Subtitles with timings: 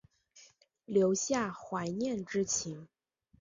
[0.87, 2.87] 留下怀念之情